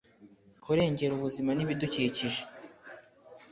[0.63, 2.41] kurengera ubuzima n’ibidukikije